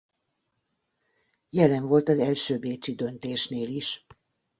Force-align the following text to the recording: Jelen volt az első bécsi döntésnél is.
Jelen 1.49 1.87
volt 1.87 2.09
az 2.09 2.19
első 2.19 2.57
bécsi 2.59 2.95
döntésnél 2.95 3.67
is. 3.75 4.05